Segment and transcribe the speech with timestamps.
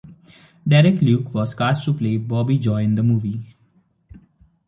[0.67, 3.55] Derek Luke was cast to play Bobby Joe in the movie.